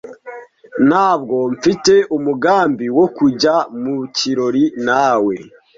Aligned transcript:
Ntabwo 0.87 1.35
mfite 1.53 1.93
umugambi 2.15 2.85
wo 2.97 3.05
kujya 3.17 3.55
mu 3.81 3.95
kirori 4.15 4.63
nawe. 4.85 5.35